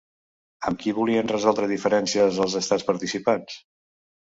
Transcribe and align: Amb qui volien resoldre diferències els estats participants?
Amb 0.71 0.79
qui 0.83 0.93
volien 0.99 1.29
resoldre 1.33 1.69
diferències 1.73 2.41
els 2.47 2.59
estats 2.63 2.89
participants? 2.91 3.63